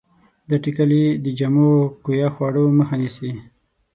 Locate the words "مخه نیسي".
2.79-3.31